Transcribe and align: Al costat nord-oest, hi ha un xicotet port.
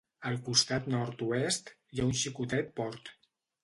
Al 0.29 0.37
costat 0.47 0.87
nord-oest, 0.95 1.71
hi 1.93 2.03
ha 2.05 2.11
un 2.11 2.19
xicotet 2.25 2.77
port. 2.83 3.19